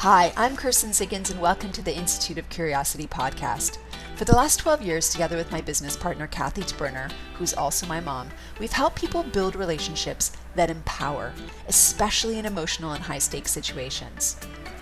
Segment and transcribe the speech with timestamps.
[0.00, 3.78] Hi, I'm Kirsten Siggins, and welcome to the Institute of Curiosity podcast.
[4.14, 7.98] For the last 12 years, together with my business partner, Kathy Taberner, who's also my
[8.00, 8.28] mom,
[8.60, 11.32] we've helped people build relationships that empower,
[11.66, 14.36] especially in emotional and high stakes situations.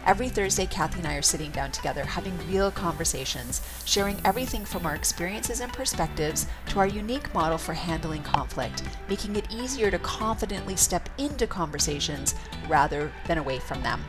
[0.04, 4.84] Every Thursday, Kathy and I are sitting down together having real conversations, sharing everything from
[4.84, 9.98] our experiences and perspectives to our unique model for handling conflict, making it easier to
[10.00, 12.34] confidently step into conversations
[12.68, 14.04] rather than away from them.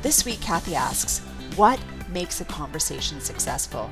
[0.00, 1.18] This week, Kathy asks,
[1.56, 1.80] What
[2.12, 3.90] makes a conversation successful?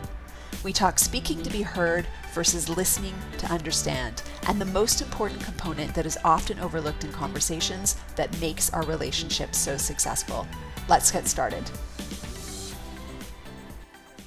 [0.62, 5.94] We talk speaking to be heard versus listening to understand, and the most important component
[5.94, 10.46] that is often overlooked in conversations that makes our relationships so successful.
[10.88, 11.68] Let's get started.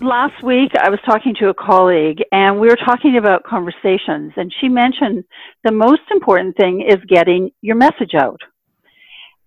[0.02, 4.54] Last week, I was talking to a colleague, and we were talking about conversations, and
[4.60, 5.24] she mentioned
[5.64, 8.42] the most important thing is getting your message out.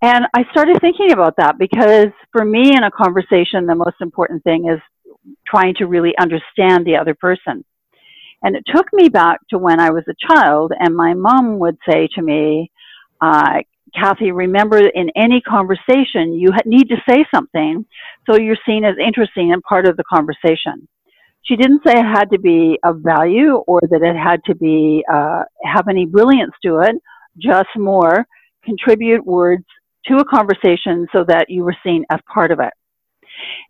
[0.02, 4.42] And I started thinking about that because for me in a conversation, the most important
[4.42, 4.80] thing is
[5.46, 7.64] trying to really understand the other person.
[8.42, 11.78] And it took me back to when I was a child, and my mom would
[11.88, 12.72] say to me,
[13.20, 13.60] uh,
[13.94, 17.86] Kathy, remember in any conversation, you need to say something
[18.28, 20.88] so you're seen as interesting and part of the conversation.
[21.42, 25.04] She didn't say it had to be of value or that it had to be
[25.12, 26.96] uh, have any brilliance to it,
[27.38, 28.26] just more
[28.64, 29.64] contribute words
[30.06, 32.72] to a conversation so that you were seen as part of it.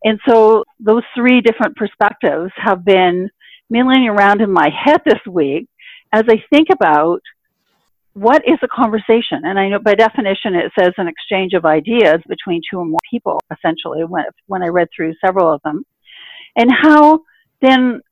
[0.05, 3.31] And so those three different perspectives have been
[3.71, 5.69] milling around in my head this week
[6.13, 7.21] as I think about
[8.15, 9.43] what is a conversation?
[9.45, 13.01] And I know by definition it says an exchange of ideas between two or more
[13.11, 15.85] people, essentially, when, when I read through several of them.
[16.55, 17.21] And how
[17.63, 18.03] then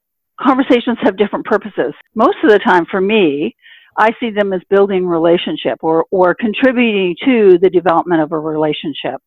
[0.40, 1.92] conversations have different purposes.
[2.14, 3.54] Most of the time for me,
[3.96, 9.20] I see them as building relationship or, or contributing to the development of a relationship.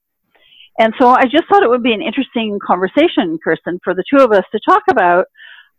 [0.80, 4.24] And so I just thought it would be an interesting conversation, Kirsten, for the two
[4.24, 5.26] of us to talk about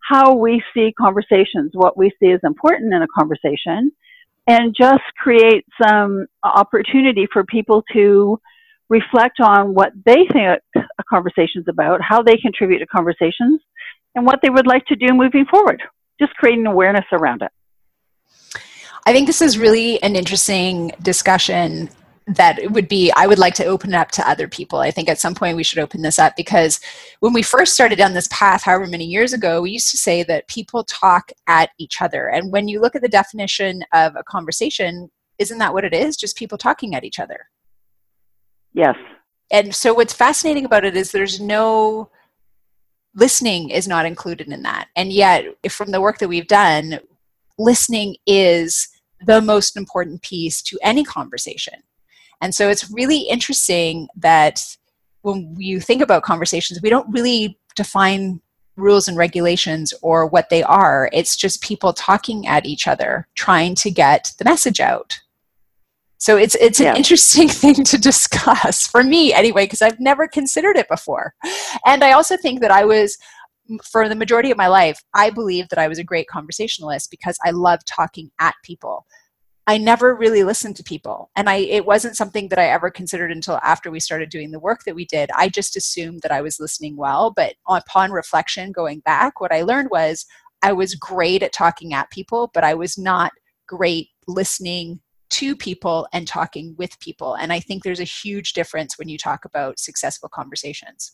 [0.09, 3.91] how we see conversations, what we see as important in a conversation,
[4.47, 8.39] and just create some opportunity for people to
[8.87, 13.59] reflect on what they think a conversation is about, how they contribute to conversations,
[14.13, 15.81] and what they would like to do moving forward.
[16.19, 17.51] Just creating awareness around it.
[19.05, 21.89] I think this is really an interesting discussion
[22.27, 24.79] that it would be i would like to open it up to other people.
[24.79, 26.79] I think at some point we should open this up because
[27.19, 30.23] when we first started down this path however many years ago we used to say
[30.23, 32.29] that people talk at each other.
[32.29, 36.17] And when you look at the definition of a conversation isn't that what it is?
[36.17, 37.49] Just people talking at each other.
[38.73, 38.95] Yes.
[39.51, 42.09] And so what's fascinating about it is there's no
[43.13, 44.87] listening is not included in that.
[44.95, 46.99] And yet from the work that we've done
[47.57, 48.87] listening is
[49.25, 51.83] the most important piece to any conversation.
[52.41, 54.61] And so it's really interesting that
[55.21, 58.41] when you think about conversations, we don't really define
[58.75, 61.09] rules and regulations or what they are.
[61.13, 65.19] It's just people talking at each other, trying to get the message out.
[66.17, 66.91] So it's it's yeah.
[66.91, 71.33] an interesting thing to discuss for me anyway because I've never considered it before.
[71.85, 73.17] And I also think that I was
[73.83, 77.37] for the majority of my life, I believed that I was a great conversationalist because
[77.43, 79.05] I loved talking at people.
[79.67, 81.31] I never really listened to people.
[81.35, 84.59] And I it wasn't something that I ever considered until after we started doing the
[84.59, 85.29] work that we did.
[85.35, 89.63] I just assumed that I was listening well, but upon reflection going back, what I
[89.63, 90.25] learned was
[90.61, 93.31] I was great at talking at people, but I was not
[93.67, 94.99] great listening
[95.31, 97.33] to people and talking with people.
[97.33, 101.13] And I think there's a huge difference when you talk about successful conversations.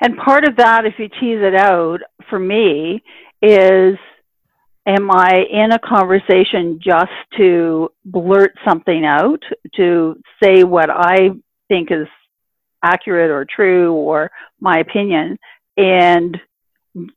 [0.00, 1.98] And part of that, if you tease it out
[2.30, 3.02] for me,
[3.42, 3.96] is
[4.86, 9.42] am I in a conversation just to blurt something out,
[9.76, 11.30] to say what I
[11.68, 12.06] think is
[12.82, 15.38] accurate or true or my opinion,
[15.76, 16.36] and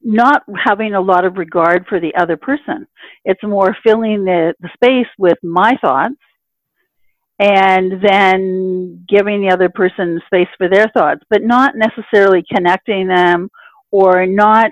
[0.04, 2.88] not having a lot of regard for the other person.
[3.26, 6.16] It's more filling the, the space with my thoughts
[7.42, 13.50] and then giving the other person space for their thoughts, but not necessarily connecting them
[13.90, 14.70] or not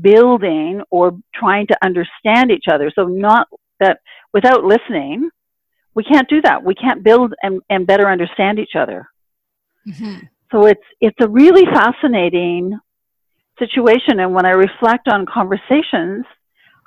[0.00, 2.92] building or trying to understand each other.
[2.94, 3.48] So not
[3.80, 3.98] that
[4.32, 5.28] without listening,
[5.96, 6.64] we can't do that.
[6.64, 9.08] We can't build and, and better understand each other.
[9.86, 10.26] Mm-hmm.
[10.52, 12.78] So it's it's a really fascinating
[13.58, 14.20] situation.
[14.20, 16.26] And when I reflect on conversations,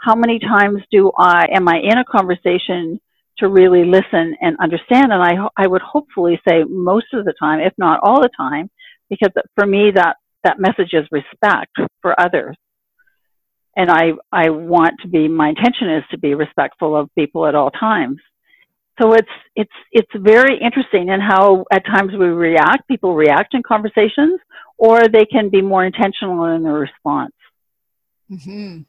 [0.01, 3.01] how many times do I am I in a conversation
[3.39, 5.11] to really listen and understand.
[5.11, 8.69] And I, I would hopefully say most of the time, if not all the time,
[9.09, 12.55] because for me, that, that message is respect for others.
[13.75, 17.55] And I, I want to be, my intention is to be respectful of people at
[17.55, 18.19] all times.
[18.99, 22.87] So it's it's it's very interesting in how at times we react.
[22.87, 24.39] People react in conversations,
[24.79, 27.35] or they can be more intentional in their response.
[28.31, 28.81] Mm-hmm.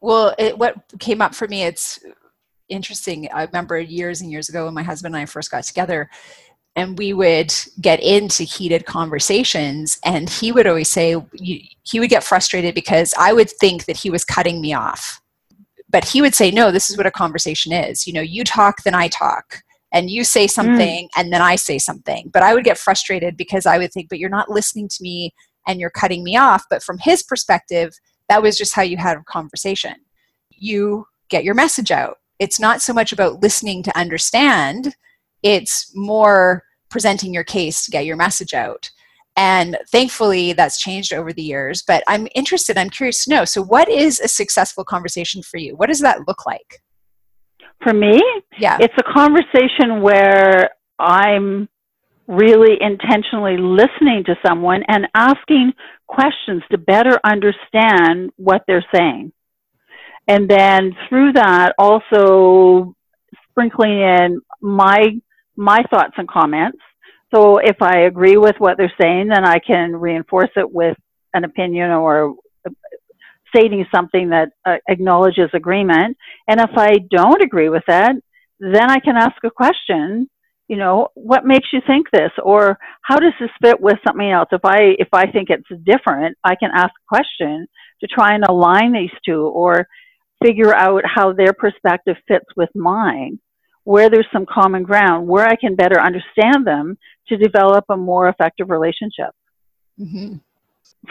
[0.00, 2.00] Well, it, what came up for me, it's
[2.68, 3.28] interesting.
[3.32, 6.10] I remember years and years ago when my husband and I first got together,
[6.74, 12.24] and we would get into heated conversations, and he would always say he would get
[12.24, 15.20] frustrated because I would think that he was cutting me off.
[15.88, 18.06] But he would say, No, this is what a conversation is.
[18.06, 21.08] You know, you talk, then I talk and you say something mm.
[21.16, 22.30] and then I say something.
[22.32, 25.32] But I would get frustrated because I would think, but you're not listening to me
[25.66, 26.64] and you're cutting me off.
[26.68, 27.94] But from his perspective,
[28.28, 29.94] that was just how you had a conversation.
[30.50, 32.16] You get your message out.
[32.38, 34.94] It's not so much about listening to understand,
[35.42, 38.90] it's more presenting your case to get your message out.
[39.36, 41.82] And thankfully, that's changed over the years.
[41.86, 45.76] But I'm interested, I'm curious to know so, what is a successful conversation for you?
[45.76, 46.82] What does that look like?
[47.82, 48.20] For me,
[48.58, 48.78] yeah.
[48.80, 51.68] it's a conversation where I'm
[52.26, 55.72] really intentionally listening to someone and asking
[56.06, 59.32] questions to better understand what they're saying.
[60.28, 62.94] And then through that, also
[63.50, 65.20] sprinkling in my,
[65.56, 66.78] my thoughts and comments.
[67.34, 70.96] So if I agree with what they're saying, then I can reinforce it with
[71.34, 72.34] an opinion or
[73.54, 76.16] stating something that uh, acknowledges agreement.
[76.48, 78.14] And if I don't agree with that,
[78.58, 80.28] then I can ask a question
[80.68, 84.48] you know what makes you think this or how does this fit with something else
[84.52, 87.66] if i if i think it's different i can ask a question
[88.00, 89.86] to try and align these two or
[90.42, 93.38] figure out how their perspective fits with mine
[93.84, 96.98] where there's some common ground where i can better understand them
[97.28, 99.30] to develop a more effective relationship
[99.98, 100.36] mm-hmm.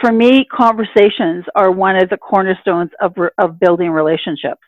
[0.00, 4.62] for me conversations are one of the cornerstones of, of building relationships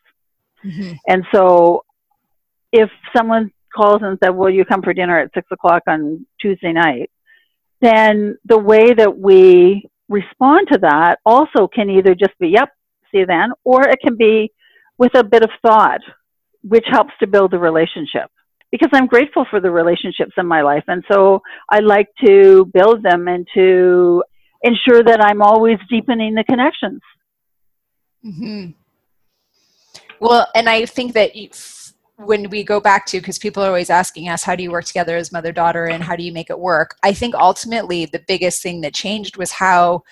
[0.65, 0.93] mm-hmm.
[1.07, 1.85] and so
[2.73, 6.73] if someone calls and said, Will you come for dinner at six o'clock on Tuesday
[6.73, 7.11] night?
[7.81, 12.71] Then the way that we respond to that also can either just be, Yep,
[13.13, 14.53] see then, or it can be
[14.99, 16.01] with a bit of thought,
[16.63, 18.31] which helps to build the relationship.
[18.71, 20.85] Because I'm grateful for the relationships in my life.
[20.89, 21.41] And so
[21.71, 24.23] I like to build them and to
[24.63, 27.01] ensure that I'm always deepening the connections.
[28.27, 28.73] Mm-hmm.
[30.21, 31.35] Well, and I think that
[32.17, 34.85] when we go back to because people are always asking us how do you work
[34.85, 38.23] together as mother daughter and how do you make it work i think ultimately the
[38.27, 40.03] biggest thing that changed was how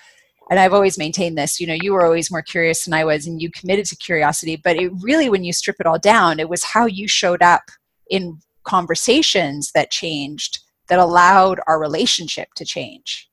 [0.49, 3.27] and i've always maintained this you know you were always more curious than i was
[3.27, 6.49] and you committed to curiosity but it really when you strip it all down it
[6.49, 7.63] was how you showed up
[8.09, 10.59] in conversations that changed
[10.89, 13.29] that allowed our relationship to change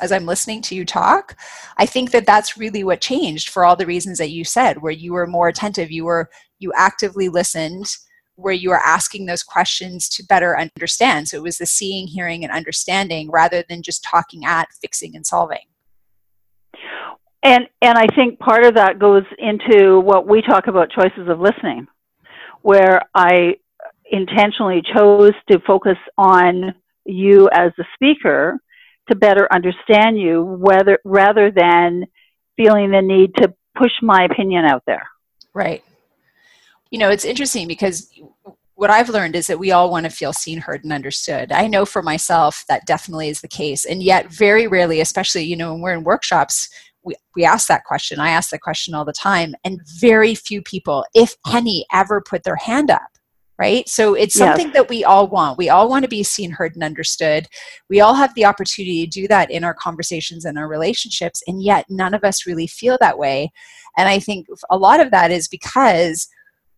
[0.00, 1.36] as I'm listening to you talk,
[1.76, 4.92] I think that that's really what changed for all the reasons that you said, where
[4.92, 6.28] you were more attentive, you were
[6.58, 7.86] you actively listened,
[8.36, 11.28] where you were asking those questions to better understand.
[11.28, 15.26] So it was the seeing, hearing, and understanding rather than just talking at, fixing, and
[15.26, 15.66] solving.
[17.44, 21.38] And and I think part of that goes into what we talk about choices of
[21.38, 21.86] listening,
[22.62, 23.56] where I
[24.10, 26.74] intentionally chose to focus on
[27.04, 28.58] you as the speaker
[29.10, 32.04] to better understand you whether rather than
[32.56, 35.06] feeling the need to push my opinion out there.
[35.52, 35.84] Right.
[36.90, 38.10] You know, it's interesting because
[38.74, 41.52] what I've learned is that we all want to feel seen, heard, and understood.
[41.52, 43.84] I know for myself that definitely is the case.
[43.84, 46.70] And yet, very rarely, especially, you know, when we're in workshops,
[47.04, 48.20] we, we ask that question.
[48.20, 49.54] I ask that question all the time.
[49.64, 53.02] And very few people, if any, ever put their hand up
[53.58, 53.88] right?
[53.88, 54.74] So it's something yes.
[54.74, 55.58] that we all want.
[55.58, 57.46] We all want to be seen, heard, and understood.
[57.88, 61.62] We all have the opportunity to do that in our conversations and our relationships, and
[61.62, 63.52] yet none of us really feel that way.
[63.96, 66.26] And I think a lot of that is because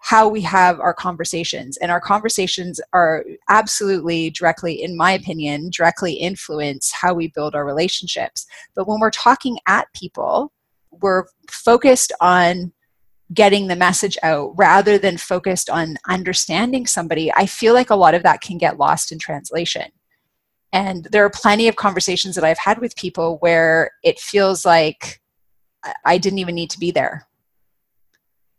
[0.06, 6.12] how we have our conversations and our conversations are absolutely directly in my opinion directly
[6.14, 10.52] influence how we build our relationships but when we're talking at people
[10.90, 12.72] we're focused on
[13.34, 18.14] getting the message out rather than focused on understanding somebody, I feel like a lot
[18.14, 19.90] of that can get lost in translation.
[20.72, 25.20] And there are plenty of conversations that I've had with people where it feels like
[26.04, 27.26] I didn't even need to be there.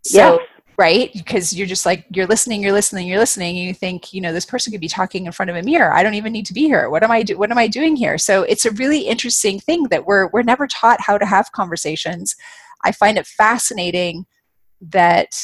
[0.04, 0.57] So, yes.
[0.78, 1.12] Right?
[1.14, 4.32] Because you're just like, you're listening, you're listening, you're listening, and you think, you know,
[4.32, 5.92] this person could be talking in front of a mirror.
[5.92, 6.90] I don't even need to be here.
[6.90, 8.18] What am I do- what am I doing here?
[8.18, 12.36] So it's a really interesting thing that we're we're never taught how to have conversations.
[12.84, 14.28] I find it fascinating
[14.80, 15.36] that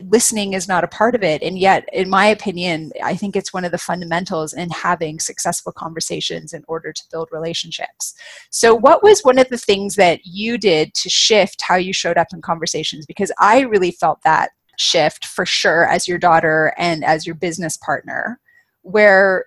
[0.00, 3.54] listening is not a part of it and yet in my opinion i think it's
[3.54, 8.14] one of the fundamentals in having successful conversations in order to build relationships
[8.50, 12.18] so what was one of the things that you did to shift how you showed
[12.18, 17.04] up in conversations because i really felt that shift for sure as your daughter and
[17.04, 18.40] as your business partner
[18.82, 19.44] where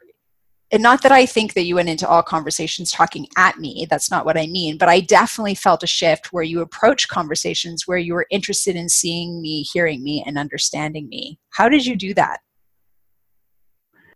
[0.72, 4.12] and not that I think that you went into all conversations talking at me, that's
[4.12, 7.98] not what I mean, but I definitely felt a shift where you approach conversations where
[7.98, 11.40] you were interested in seeing me, hearing me, and understanding me.
[11.50, 12.42] How did you do that?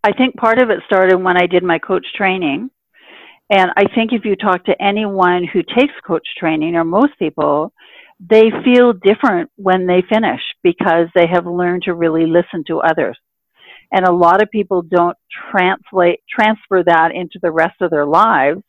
[0.04, 2.70] I think part of it started when I did my coach training.
[3.50, 7.74] And I think if you talk to anyone who takes coach training, or most people,
[8.30, 13.18] they feel different when they finish because they have learned to really listen to others.
[13.92, 15.18] And a lot of people don't
[15.52, 18.62] translate, transfer that into the rest of their lives.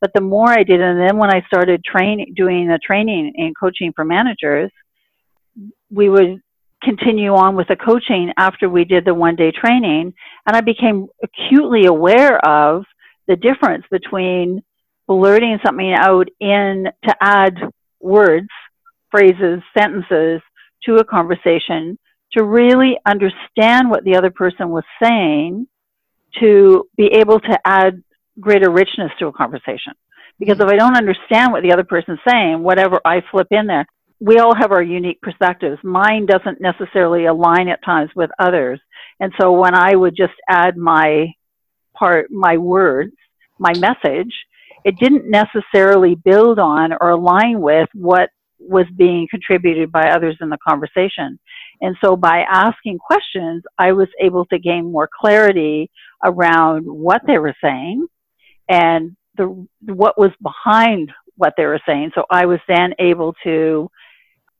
[0.00, 3.54] But the more I did, and then when I started training, doing the training and
[3.58, 4.70] coaching for managers,
[5.90, 6.40] we would
[6.82, 10.14] continue on with the coaching after we did the one day training.
[10.46, 12.84] And I became acutely aware of
[13.28, 14.62] the difference between
[15.06, 17.56] blurting something out in to add
[18.00, 18.48] words,
[19.10, 20.40] phrases, sentences
[20.84, 21.98] to a conversation
[22.32, 25.66] to really understand what the other person was saying
[26.38, 28.02] to be able to add
[28.38, 29.92] greater richness to a conversation.
[30.38, 33.86] Because if I don't understand what the other person's saying, whatever I flip in there,
[34.20, 35.78] we all have our unique perspectives.
[35.82, 38.80] Mine doesn't necessarily align at times with others.
[39.18, 41.32] And so when I would just add my
[41.94, 43.12] part, my words,
[43.58, 44.32] my message,
[44.84, 50.48] it didn't necessarily build on or align with what was being contributed by others in
[50.48, 51.38] the conversation.
[51.80, 55.90] And so by asking questions, I was able to gain more clarity
[56.24, 58.06] around what they were saying
[58.68, 62.12] and the, what was behind what they were saying.
[62.14, 63.90] So I was then able to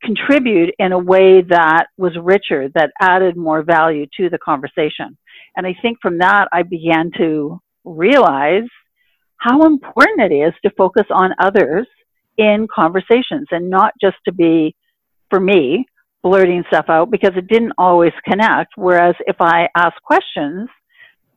[0.02, 5.18] contribute in a way that was richer, that added more value to the conversation.
[5.56, 8.68] And I think from that, I began to realize
[9.36, 11.86] how important it is to focus on others
[12.40, 14.74] in conversations and not just to be,
[15.28, 15.86] for me,
[16.22, 18.72] blurting stuff out because it didn't always connect.
[18.76, 20.68] Whereas if I ask questions,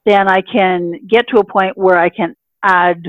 [0.05, 3.03] then I can get to a point where I can add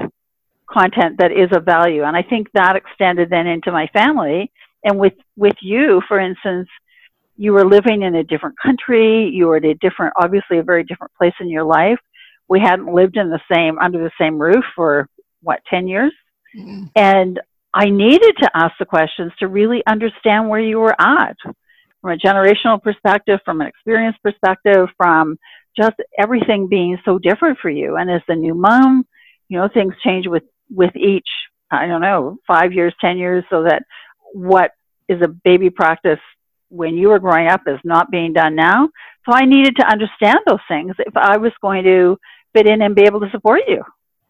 [0.71, 2.03] content that is of value.
[2.03, 4.51] And I think that extended then into my family.
[4.83, 6.69] And with, with you, for instance,
[7.37, 10.85] you were living in a different country, you were at a different, obviously a very
[10.85, 11.99] different place in your life.
[12.49, 15.09] We hadn't lived in the same, under the same roof for
[15.43, 16.13] what, 10 years?
[16.57, 16.85] Mm-hmm.
[16.95, 17.41] And
[17.75, 21.37] I needed to ask the questions to really understand where you were at
[22.01, 25.37] from a generational perspective, from an experience perspective, from
[25.77, 27.97] just everything being so different for you.
[27.97, 29.05] And as the new mom,
[29.49, 31.27] you know, things change with, with each,
[31.69, 33.83] I don't know, five years, 10 years, so that
[34.33, 34.71] what
[35.09, 36.21] is a baby practice
[36.69, 38.89] when you were growing up is not being done now.
[39.27, 42.19] So I needed to understand those things if I was going to
[42.53, 43.83] fit in and be able to support you.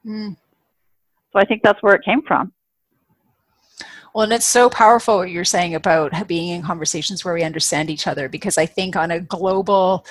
[0.07, 0.37] Mm.
[1.33, 2.53] So I think that's where it came from.
[4.15, 7.91] Well, and it's so powerful what you're saying about being in conversations where we understand
[7.91, 10.07] each other, because I think on a global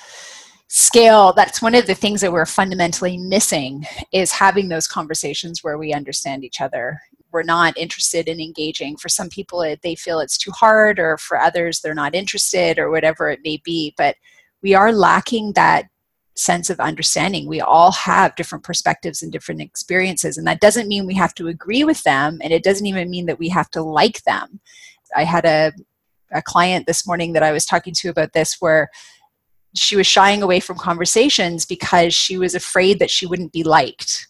[0.67, 5.77] scale, that's one of the things that we're fundamentally missing is having those conversations where
[5.77, 6.99] we understand each other.
[7.31, 8.97] We're not interested in engaging.
[8.97, 12.91] For some people, they feel it's too hard, or for others, they're not interested, or
[12.91, 13.93] whatever it may be.
[13.97, 14.17] But
[14.61, 15.85] we are lacking that
[16.35, 17.47] sense of understanding.
[17.47, 21.47] We all have different perspectives and different experiences, and that doesn't mean we have to
[21.47, 24.59] agree with them, and it doesn't even mean that we have to like them.
[25.15, 25.71] I had a,
[26.31, 28.89] a client this morning that I was talking to about this where
[29.75, 34.27] she was shying away from conversations because she was afraid that she wouldn't be liked.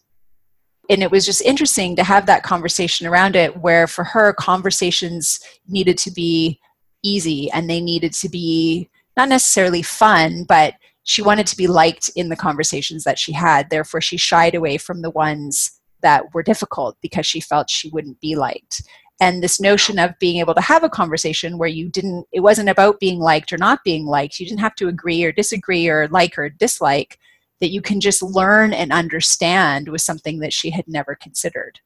[0.89, 5.39] And it was just interesting to have that conversation around it where for her, conversations
[5.67, 6.59] needed to be
[7.03, 12.09] easy and they needed to be not necessarily fun, but she wanted to be liked
[12.15, 13.69] in the conversations that she had.
[13.69, 18.19] Therefore, she shied away from the ones that were difficult because she felt she wouldn't
[18.21, 18.81] be liked.
[19.21, 22.69] And this notion of being able to have a conversation where you didn't, it wasn't
[22.69, 24.39] about being liked or not being liked.
[24.39, 27.19] You didn't have to agree or disagree or like or dislike,
[27.59, 31.79] that you can just learn and understand was something that she had never considered.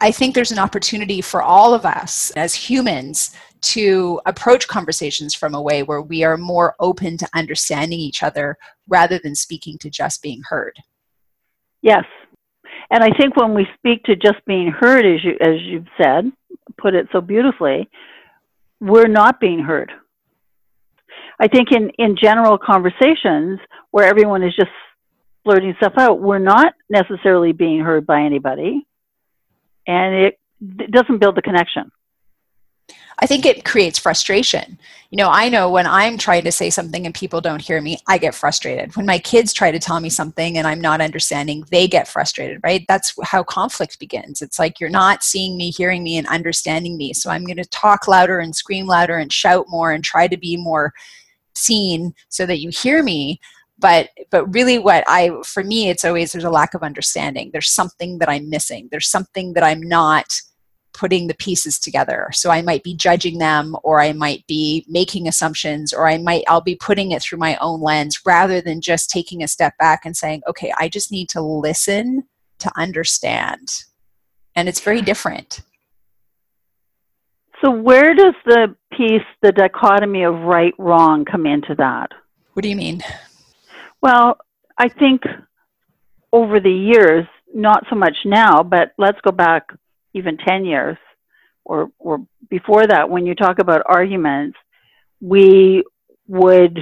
[0.00, 5.54] I think there's an opportunity for all of us as humans to approach conversations from
[5.54, 8.58] a way where we are more open to understanding each other
[8.88, 10.76] rather than speaking to just being heard.
[11.80, 12.04] Yes.
[12.90, 16.30] And I think when we speak to just being heard, as, you, as you've said,
[16.76, 17.88] put it so beautifully,
[18.80, 19.90] we're not being heard.
[21.40, 23.58] I think in, in general conversations
[23.90, 24.70] where everyone is just
[25.44, 28.86] blurting stuff out, we're not necessarily being heard by anybody.
[29.86, 30.38] And it,
[30.78, 31.90] it doesn't build the connection.
[33.18, 34.78] I think it creates frustration.
[35.10, 37.98] You know, I know when I'm trying to say something and people don't hear me,
[38.08, 38.96] I get frustrated.
[38.96, 42.60] When my kids try to tell me something and I'm not understanding, they get frustrated,
[42.64, 42.84] right?
[42.88, 44.42] That's how conflict begins.
[44.42, 47.12] It's like you're not seeing me, hearing me, and understanding me.
[47.12, 50.36] So I'm going to talk louder and scream louder and shout more and try to
[50.36, 50.92] be more
[51.54, 53.38] seen so that you hear me
[53.78, 57.50] but but really what i for me it's always there's a lack of understanding.
[57.52, 58.88] There's something that i'm missing.
[58.90, 60.40] There's something that i'm not
[60.92, 62.28] putting the pieces together.
[62.32, 66.44] So i might be judging them or i might be making assumptions or i might
[66.48, 70.02] i'll be putting it through my own lens rather than just taking a step back
[70.04, 72.24] and saying okay i just need to listen
[72.64, 73.84] to understand.
[74.56, 75.60] And it's very different.
[77.62, 82.10] So where does the piece the dichotomy of right wrong come into that?
[82.52, 83.02] What do you mean
[84.04, 84.36] well
[84.78, 85.22] i think
[86.32, 89.64] over the years not so much now but let's go back
[90.14, 90.96] even 10 years
[91.64, 94.56] or, or before that, when you talk about arguments,
[95.20, 95.82] we
[96.28, 96.78] would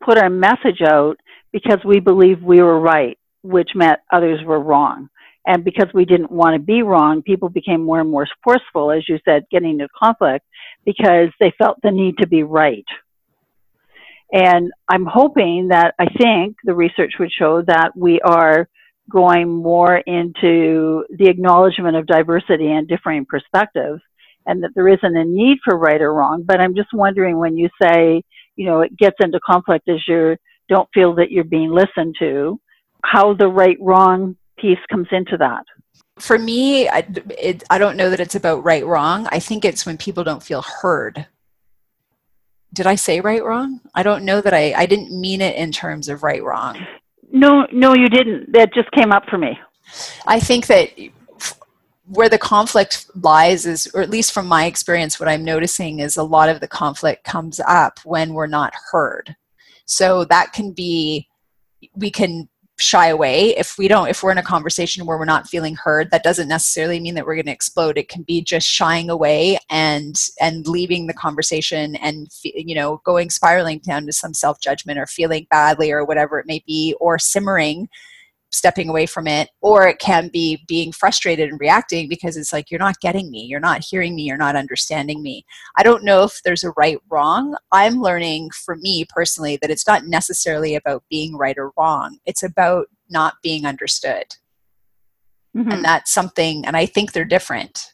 [0.00, 1.16] put our message out
[1.52, 5.08] because we believed we were right, which meant others were wrong.
[5.46, 9.08] And because we didn't want to be wrong, people became more and more forceful, as
[9.08, 10.46] you said, getting into conflict
[10.84, 12.84] because they felt the need to be right.
[14.32, 18.68] And I'm hoping that I think the research would show that we are
[19.10, 24.00] going more into the acknowledgement of diversity and differing perspectives
[24.46, 26.44] and that there isn't a need for right or wrong.
[26.46, 28.22] But I'm just wondering when you say,
[28.56, 30.36] you know, it gets into conflict as you
[30.68, 32.60] don't feel that you're being listened to,
[33.04, 35.64] how the right wrong piece comes into that.
[36.18, 37.06] For me, I,
[37.38, 39.26] it, I don't know that it's about right wrong.
[39.32, 41.26] I think it's when people don't feel heard.
[42.72, 43.80] Did I say right wrong?
[43.94, 46.78] I don't know that I, I didn't mean it in terms of right wrong.
[47.32, 48.52] No, no, you didn't.
[48.52, 49.58] That just came up for me.
[50.26, 50.90] I think that
[52.06, 56.16] where the conflict lies is, or at least from my experience, what I'm noticing is
[56.16, 59.36] a lot of the conflict comes up when we're not heard.
[59.86, 61.28] So that can be,
[61.94, 62.48] we can
[62.80, 63.56] shy away.
[63.56, 66.48] If we don't if we're in a conversation where we're not feeling heard that doesn't
[66.48, 67.98] necessarily mean that we're going to explode.
[67.98, 73.30] It can be just shying away and and leaving the conversation and you know going
[73.30, 77.18] spiraling down to some self judgment or feeling badly or whatever it may be or
[77.18, 77.88] simmering
[78.52, 82.70] stepping away from it or it can be being frustrated and reacting because it's like
[82.70, 83.44] you're not getting me.
[83.44, 84.22] You're not hearing me.
[84.22, 85.44] You're not understanding me.
[85.76, 87.56] I don't know if there's a right wrong.
[87.72, 92.18] I'm learning for me personally that it's not necessarily about being right or wrong.
[92.26, 94.24] It's about not being understood.
[95.56, 95.72] Mm-hmm.
[95.72, 97.92] and that's something and i think they're different.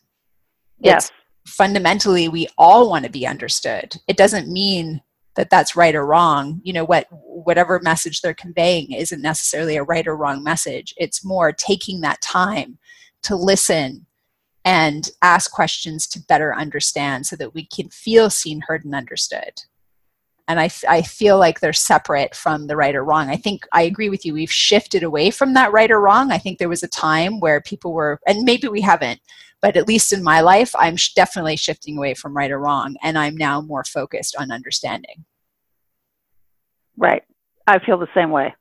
[0.79, 1.07] Yes.
[1.07, 1.13] it's
[1.47, 3.97] fundamentally we all want to be understood.
[4.09, 5.01] It doesn't mean
[5.37, 7.07] that that's right or wrong you know what
[7.47, 10.95] whatever message they're conveying isn't necessarily a right or wrong message.
[10.97, 12.79] It's more taking that time
[13.23, 14.07] to listen
[14.65, 19.63] and ask questions to better understand so that we can feel seen heard and understood.
[20.49, 23.29] And I, I feel like they're separate from the right or wrong.
[23.31, 24.33] I think i agree with you.
[24.33, 26.33] We've shifted away from that right or wrong.
[26.33, 29.21] I think there was a time where people were and maybe we haven't
[29.67, 32.95] but at least in my life i'm sh- definitely shifting away from right or wrong
[33.03, 35.25] and i'm now more focused on understanding.
[36.97, 37.25] Right.
[37.67, 38.55] I feel the same way.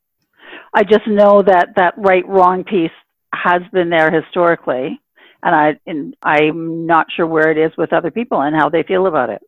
[0.73, 2.89] I just know that that right wrong piece
[3.35, 4.99] has been there historically
[5.43, 8.81] and i and i'm not sure where it is with other people and how they
[8.81, 9.43] feel about it.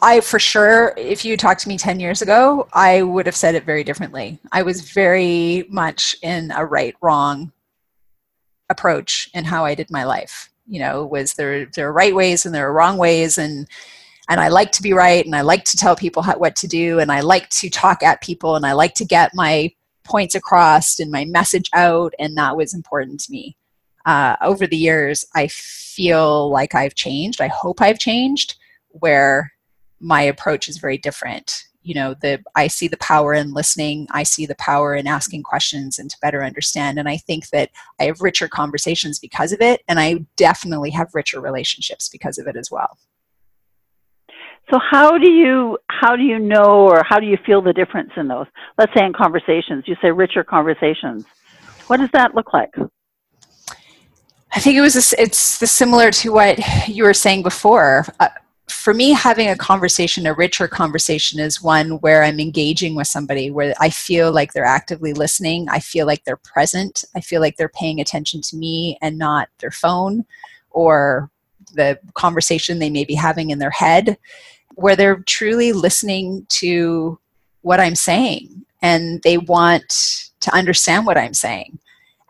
[0.00, 3.56] I for sure, if you talked to me 10 years ago, I would have said
[3.56, 4.38] it very differently.
[4.52, 7.52] I was very much in a right wrong
[8.70, 12.44] approach in how I did my life you know was there there are right ways
[12.44, 13.38] and there are wrong ways.
[13.38, 13.66] And
[14.28, 16.66] and I like to be right and I like to tell people how, what to
[16.66, 16.98] do.
[16.98, 19.72] And I like to talk at people and I like to get my
[20.04, 22.12] points across and my message out.
[22.18, 23.56] And that was important to me.
[24.04, 27.40] Uh, over the years I feel like I've changed.
[27.40, 28.56] I hope I've changed
[28.88, 29.52] where
[30.00, 34.22] my approach is very different you know the i see the power in listening i
[34.22, 36.98] see the power in asking questions and to better understand.
[36.98, 37.70] And i think that
[38.00, 42.46] i have richer conversations because of it and i definitely have richer relationships because of
[42.46, 42.98] it as well.
[44.70, 48.10] So how do you how do you know or how do you feel the difference
[48.16, 48.46] in those?
[48.78, 51.24] Let's say in conversations you say richer conversations.
[51.86, 52.74] What does that look like?
[54.52, 58.06] I think it was a, it's the similar to what you were saying before.
[58.18, 58.28] Uh,
[58.68, 63.50] for me, having a conversation, a richer conversation, is one where I'm engaging with somebody
[63.50, 65.68] where I feel like they're actively listening.
[65.68, 67.04] I feel like they're present.
[67.14, 70.24] I feel like they're paying attention to me and not their phone
[70.70, 71.30] or
[71.74, 74.18] the conversation they may be having in their head,
[74.74, 77.18] where they're truly listening to
[77.62, 81.78] what I'm saying and they want to understand what I'm saying.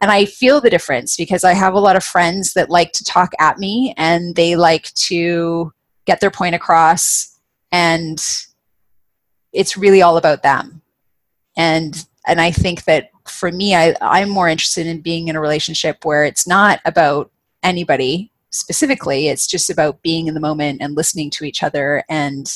[0.01, 3.05] And I feel the difference because I have a lot of friends that like to
[3.05, 5.73] talk at me and they like to
[6.07, 7.39] get their point across
[7.73, 8.19] and
[9.53, 10.83] it's really all about them.
[11.57, 15.41] And and i think that for me I, i'm more interested in being in a
[15.41, 17.31] relationship where it's not about
[17.63, 19.29] anybody specifically.
[19.29, 22.05] It's just about being in the moment and listening to each other.
[22.09, 22.51] And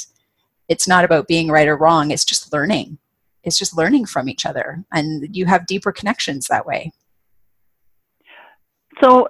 [0.68, 2.10] it's not about being right or wrong.
[2.10, 2.98] It's just learning.
[3.42, 4.84] It's just learning from each other.
[4.92, 6.92] And you have deeper connections that way.
[9.02, 9.28] So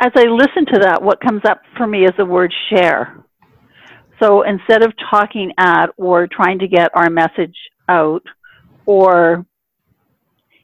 [0.00, 3.24] as i listen to that what comes up for me is the word share
[4.20, 7.56] so instead of talking at or trying to get our message
[7.88, 8.22] out
[8.86, 9.44] or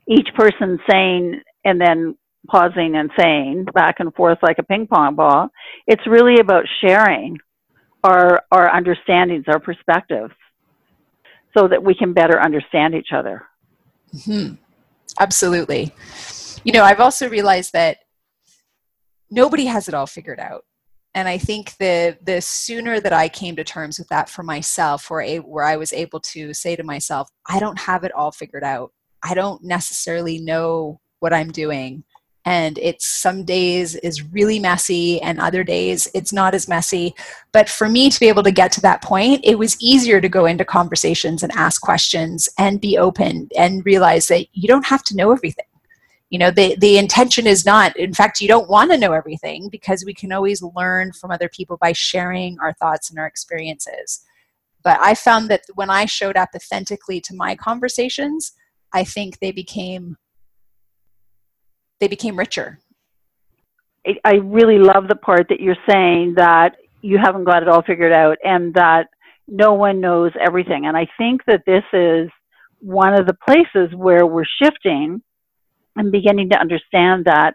[0.08, 2.16] each person saying and then
[2.48, 5.50] pausing and saying back and forth like a ping pong ball,
[5.86, 7.38] it's really about sharing
[8.02, 10.34] our our understandings, our perspectives,
[11.56, 13.46] so that we can better understand each other.
[14.14, 14.54] Mm-hmm.
[15.20, 15.94] Absolutely.
[16.64, 17.98] You know, I've also realized that
[19.30, 20.64] nobody has it all figured out
[21.14, 25.10] and I think the the sooner that I came to terms with that for myself,
[25.10, 28.32] where a, where I was able to say to myself, I don't have it all
[28.32, 28.92] figured out.
[29.22, 32.04] I don't necessarily know what I'm doing,
[32.46, 37.14] and it's some days is really messy, and other days it's not as messy.
[37.52, 40.28] But for me to be able to get to that point, it was easier to
[40.28, 45.04] go into conversations and ask questions and be open and realize that you don't have
[45.04, 45.66] to know everything
[46.32, 49.68] you know the the intention is not in fact you don't want to know everything
[49.68, 54.24] because we can always learn from other people by sharing our thoughts and our experiences.
[54.82, 58.52] But i found that when i showed up authentically to my conversations
[58.94, 60.16] i think they became
[62.00, 62.80] they became richer.
[64.24, 66.70] I really love the part that you're saying that
[67.02, 69.06] you haven't got it all figured out and that
[69.46, 70.86] no one knows everything.
[70.86, 72.30] And i think that this is
[72.80, 75.22] one of the places where we're shifting
[75.96, 77.54] I'm beginning to understand that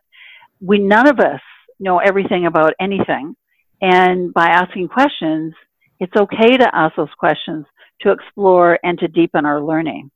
[0.60, 1.42] we none of us
[1.80, 3.36] know everything about anything.
[3.82, 5.54] And by asking questions,
[6.00, 7.66] it's okay to ask those questions
[8.02, 10.12] to explore and to deepen our learning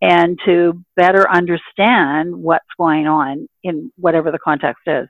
[0.00, 5.08] and to better understand what's going on in whatever the context is.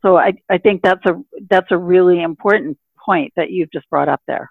[0.00, 4.08] So I, I think that's a that's a really important point that you've just brought
[4.08, 4.50] up there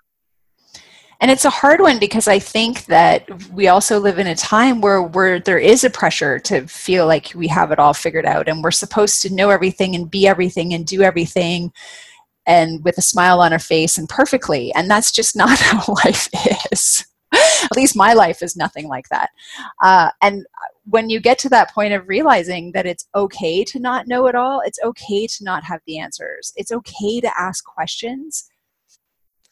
[1.21, 4.81] and it's a hard one because i think that we also live in a time
[4.81, 8.49] where where there is a pressure to feel like we have it all figured out
[8.49, 11.71] and we're supposed to know everything and be everything and do everything
[12.47, 14.73] and with a smile on our face and perfectly.
[14.73, 16.27] And that's just not how life
[16.71, 17.05] is.
[17.33, 19.29] At least my life is nothing like that.
[19.81, 20.45] Uh, and
[20.85, 24.35] when you get to that point of realizing that it's okay to not know it
[24.35, 26.51] all it's okay to not have the answers.
[26.57, 28.50] It's okay to ask questions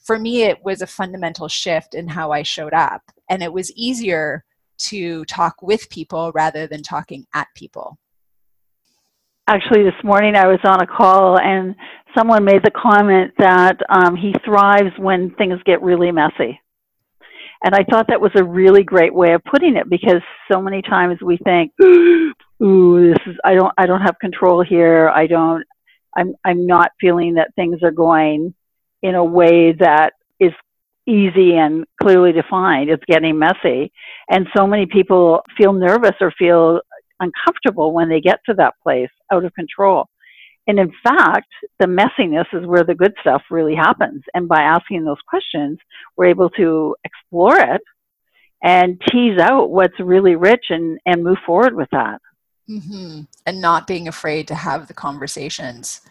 [0.09, 3.03] for me, it was a fundamental shift in how I showed up.
[3.29, 4.43] And it was easier
[4.89, 7.99] to talk with people rather than talking at people.
[9.45, 11.75] Actually, this morning I was on a call and
[12.17, 16.59] someone made the comment that um, he thrives when things get really messy.
[17.63, 20.81] And I thought that was a really great way of putting it because so many
[20.81, 21.71] times we think,
[22.63, 25.11] "Ooh, this is I don't I don't have control here.
[25.13, 25.63] I don't
[26.17, 28.55] I'm I'm not feeling that things are going
[29.01, 30.51] in a way that is
[31.07, 32.89] easy and clearly defined.
[32.89, 33.91] It's getting messy.
[34.29, 36.81] And so many people feel nervous or feel
[37.19, 40.07] uncomfortable when they get to that place out of control.
[40.67, 41.47] And in fact,
[41.79, 44.21] the messiness is where the good stuff really happens.
[44.35, 45.79] And by asking those questions,
[46.15, 47.81] we're able to explore it
[48.61, 52.21] and tease out what's really rich and, and move forward with that.
[52.69, 53.21] Mm-hmm.
[53.47, 56.01] And not being afraid to have the conversations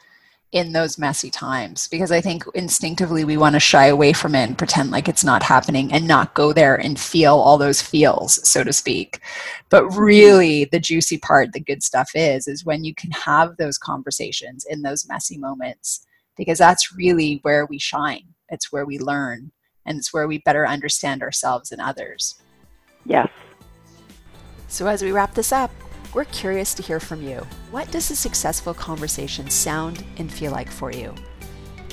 [0.52, 4.48] in those messy times because I think instinctively we want to shy away from it
[4.48, 8.48] and pretend like it's not happening and not go there and feel all those feels,
[8.48, 9.20] so to speak.
[9.68, 13.76] But really, the juicy part, the good stuff is, is when you can have those
[13.76, 16.06] conversations in those messy moments
[16.36, 18.24] because that's really where we shine.
[18.48, 19.52] It's where we learn
[19.84, 22.36] and it's where we better understand ourselves and others.
[23.04, 23.28] Yes.
[24.68, 25.70] So, as we wrap this up,
[26.14, 27.46] we're curious to hear from you.
[27.70, 31.14] What does a successful conversation sound and feel like for you?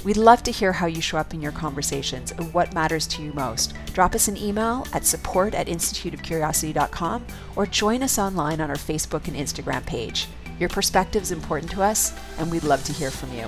[0.03, 3.23] We'd love to hear how you show up in your conversations and what matters to
[3.23, 3.73] you most.
[3.93, 7.25] Drop us an email at support at instituteofcuriosity.com
[7.55, 10.27] or join us online on our Facebook and Instagram page.
[10.59, 13.47] Your perspective is important to us, and we'd love to hear from you.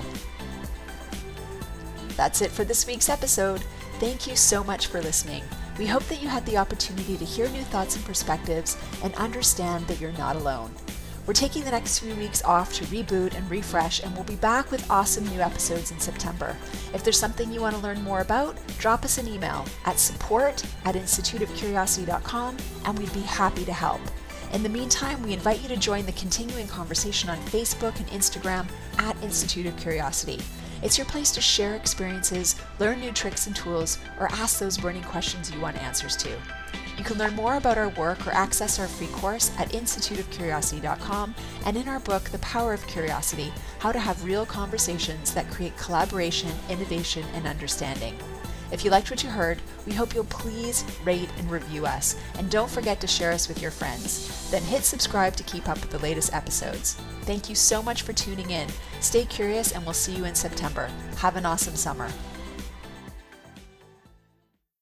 [2.17, 3.62] That's it for this week's episode.
[3.99, 5.43] Thank you so much for listening.
[5.77, 9.85] We hope that you had the opportunity to hear new thoughts and perspectives and understand
[9.87, 10.71] that you're not alone.
[11.27, 14.71] We're taking the next few weeks off to reboot and refresh, and we'll be back
[14.71, 16.55] with awesome new episodes in September.
[16.93, 20.63] If there's something you want to learn more about, drop us an email at support
[20.85, 23.99] at instituteofcuriosity.com, and we'd be happy to help.
[24.53, 28.65] In the meantime, we invite you to join the continuing conversation on Facebook and Instagram
[28.97, 30.39] at Institute of Curiosity.
[30.83, 35.03] It's your place to share experiences, learn new tricks and tools, or ask those burning
[35.03, 36.29] questions you want answers to.
[36.97, 41.35] You can learn more about our work or access our free course at instituteofcuriosity.com
[41.65, 45.77] and in our book, The Power of Curiosity How to Have Real Conversations That Create
[45.77, 48.17] Collaboration, Innovation, and Understanding.
[48.71, 52.19] If you liked what you heard, we hope you'll please rate and review us.
[52.38, 54.49] And don't forget to share us with your friends.
[54.51, 56.95] Then hit subscribe to keep up with the latest episodes.
[57.21, 58.67] Thank you so much for tuning in.
[58.99, 60.89] Stay curious, and we'll see you in September.
[61.17, 62.10] Have an awesome summer.